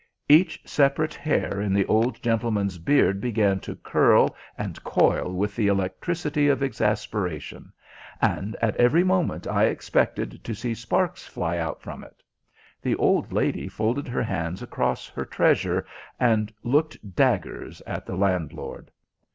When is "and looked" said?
16.19-17.13